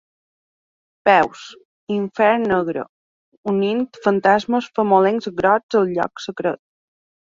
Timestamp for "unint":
3.55-3.87